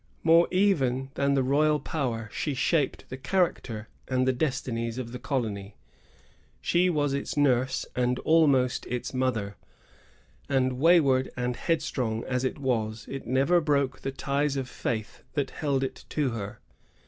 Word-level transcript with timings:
More 0.23 0.47
even 0.49 1.11
than 1.13 1.35
the 1.35 1.43
royal 1.43 1.79
power, 1.79 2.27
she 2.33 2.55
shaped 2.55 3.07
the 3.09 3.17
character 3.17 3.87
and 4.07 4.27
the 4.27 4.33
desti 4.33 4.73
nies 4.73 4.97
of 4.97 5.11
the 5.11 5.19
colony. 5.19 5.77
She 6.59 6.89
was 6.89 7.13
its 7.13 7.37
nurse 7.37 7.85
and 7.95 8.17
almost 8.21 8.87
its 8.87 9.13
mother; 9.13 9.57
and, 10.49 10.79
wayward 10.79 11.29
and 11.37 11.55
headstrong 11.55 12.23
as 12.23 12.43
it 12.43 12.57
was, 12.57 13.05
it 13.11 13.27
never 13.27 13.61
broke 13.61 13.99
the 14.01 14.11
ties 14.11 14.57
of 14.57 14.67
faith 14.67 15.21
that 15.33 15.51
held 15.51 15.83
it 15.83 16.05
to 16.09 16.31
her. 16.31 16.61